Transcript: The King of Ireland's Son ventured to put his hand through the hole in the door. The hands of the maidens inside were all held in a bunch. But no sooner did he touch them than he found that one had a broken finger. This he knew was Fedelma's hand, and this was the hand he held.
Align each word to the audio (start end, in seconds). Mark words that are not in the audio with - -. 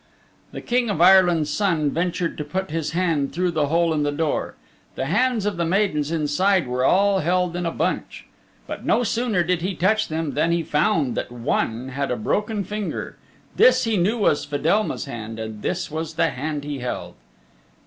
The 0.51 0.61
King 0.61 0.89
of 0.89 0.99
Ireland's 0.99 1.51
Son 1.51 1.91
ventured 1.91 2.35
to 2.39 2.43
put 2.43 2.71
his 2.71 2.89
hand 2.93 3.31
through 3.33 3.51
the 3.51 3.67
hole 3.67 3.93
in 3.93 4.01
the 4.01 4.11
door. 4.11 4.55
The 4.95 5.05
hands 5.05 5.45
of 5.45 5.57
the 5.57 5.63
maidens 5.63 6.09
inside 6.09 6.65
were 6.65 6.83
all 6.83 7.19
held 7.19 7.55
in 7.55 7.67
a 7.67 7.71
bunch. 7.71 8.25
But 8.65 8.83
no 8.83 9.03
sooner 9.03 9.43
did 9.43 9.61
he 9.61 9.75
touch 9.75 10.07
them 10.07 10.31
than 10.33 10.51
he 10.51 10.63
found 10.63 11.13
that 11.13 11.31
one 11.31 11.89
had 11.89 12.09
a 12.09 12.15
broken 12.17 12.63
finger. 12.63 13.17
This 13.55 13.83
he 13.83 13.95
knew 13.95 14.17
was 14.17 14.43
Fedelma's 14.43 15.05
hand, 15.05 15.37
and 15.37 15.61
this 15.61 15.91
was 15.91 16.15
the 16.15 16.29
hand 16.31 16.63
he 16.63 16.79
held. 16.79 17.13